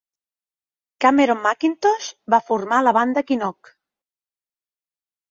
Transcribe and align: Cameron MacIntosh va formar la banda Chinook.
Cameron 1.03 1.43
MacIntosh 1.47 2.07
va 2.33 2.39
formar 2.47 2.79
la 2.85 2.93
banda 2.99 3.23
Chinook. 3.27 3.69